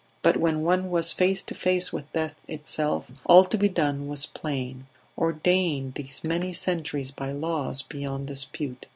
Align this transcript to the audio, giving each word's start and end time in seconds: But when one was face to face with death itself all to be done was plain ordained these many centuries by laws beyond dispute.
But 0.23 0.37
when 0.37 0.63
one 0.63 0.89
was 0.89 1.13
face 1.13 1.43
to 1.43 1.53
face 1.53 1.93
with 1.93 2.11
death 2.11 2.33
itself 2.47 3.11
all 3.23 3.45
to 3.45 3.55
be 3.55 3.69
done 3.69 4.07
was 4.07 4.25
plain 4.25 4.87
ordained 5.15 5.93
these 5.93 6.23
many 6.23 6.53
centuries 6.53 7.11
by 7.11 7.31
laws 7.31 7.83
beyond 7.83 8.25
dispute. 8.25 8.87